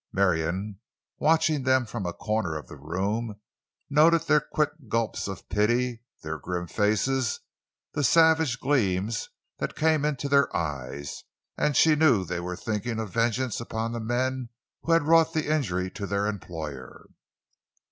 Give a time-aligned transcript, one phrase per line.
[0.11, 0.79] Marion,
[1.19, 3.39] watching them from a corner of the room,
[3.87, 7.41] noted their quick gulps of pity, their grim faces,
[7.93, 9.29] the savage gleams
[9.59, 11.23] that came into their eyes,
[11.55, 14.49] and she knew they were thinking of vengeance upon the men
[14.81, 17.05] who had wrought the injury to their employer.